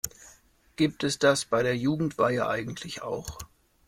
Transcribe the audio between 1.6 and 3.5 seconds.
der Jugendweihe eigentlich auch?